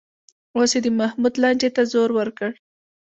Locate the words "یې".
0.75-0.79